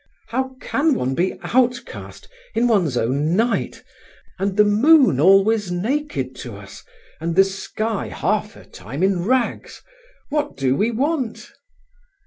[0.29, 3.83] How can one be outcast in one's own night,
[4.39, 6.83] and the moon always naked to us,
[7.19, 9.83] and the sky half her time in rags?
[10.29, 11.51] What do we want?"